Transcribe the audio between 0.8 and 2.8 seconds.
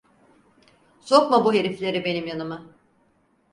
Sokma bu herifleri benim yanıma!